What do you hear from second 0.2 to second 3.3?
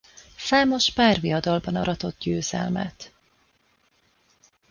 Számos párviadalban aratott győzelmet.